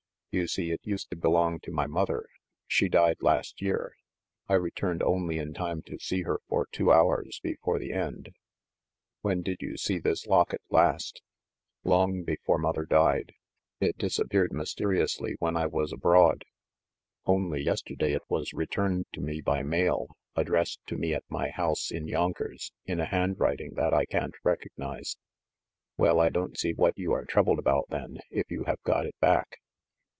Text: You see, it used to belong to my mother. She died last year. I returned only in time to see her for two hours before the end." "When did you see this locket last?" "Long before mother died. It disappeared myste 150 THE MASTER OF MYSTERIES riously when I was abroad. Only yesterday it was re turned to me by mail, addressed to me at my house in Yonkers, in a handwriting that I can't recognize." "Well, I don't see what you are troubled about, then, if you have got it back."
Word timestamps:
You 0.33 0.47
see, 0.47 0.71
it 0.71 0.79
used 0.85 1.09
to 1.09 1.17
belong 1.17 1.59
to 1.59 1.73
my 1.73 1.87
mother. 1.87 2.25
She 2.65 2.87
died 2.87 3.17
last 3.19 3.61
year. 3.61 3.97
I 4.47 4.53
returned 4.53 5.03
only 5.03 5.37
in 5.37 5.53
time 5.53 5.81
to 5.87 5.99
see 5.99 6.21
her 6.21 6.39
for 6.47 6.67
two 6.71 6.89
hours 6.89 7.41
before 7.43 7.77
the 7.79 7.91
end." 7.91 8.29
"When 9.19 9.41
did 9.41 9.57
you 9.59 9.75
see 9.75 9.99
this 9.99 10.25
locket 10.27 10.61
last?" 10.69 11.21
"Long 11.83 12.23
before 12.23 12.57
mother 12.57 12.85
died. 12.85 13.33
It 13.81 13.97
disappeared 13.97 14.51
myste 14.51 14.51
150 14.51 14.55
THE 14.55 14.55
MASTER 14.55 14.55
OF 14.55 14.57
MYSTERIES 14.57 14.99
riously 15.01 15.35
when 15.39 15.57
I 15.57 15.65
was 15.65 15.91
abroad. 15.91 16.45
Only 17.25 17.61
yesterday 17.61 18.13
it 18.13 18.23
was 18.29 18.53
re 18.53 18.67
turned 18.67 19.07
to 19.11 19.19
me 19.19 19.41
by 19.41 19.63
mail, 19.63 20.15
addressed 20.37 20.79
to 20.87 20.95
me 20.97 21.13
at 21.13 21.25
my 21.27 21.49
house 21.49 21.91
in 21.91 22.07
Yonkers, 22.07 22.71
in 22.85 23.01
a 23.01 23.05
handwriting 23.05 23.73
that 23.73 23.93
I 23.93 24.05
can't 24.05 24.35
recognize." 24.45 25.17
"Well, 25.97 26.21
I 26.21 26.29
don't 26.29 26.57
see 26.57 26.71
what 26.73 26.97
you 26.97 27.11
are 27.11 27.25
troubled 27.25 27.59
about, 27.59 27.89
then, 27.89 28.19
if 28.29 28.49
you 28.49 28.63
have 28.63 28.81
got 28.83 29.05
it 29.05 29.19
back." 29.19 29.57